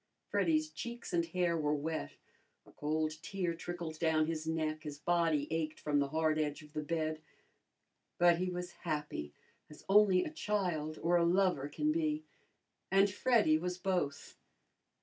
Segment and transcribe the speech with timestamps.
[0.29, 2.13] Freddy's cheeks and hair were wet,
[2.65, 6.73] a cold tear trickled down his neck, his body ached from the hard edge of
[6.73, 7.21] the bed;
[8.17, 9.31] but he was happy,
[9.69, 12.23] as only a child or a lover can be,
[12.89, 14.37] and Freddy was both.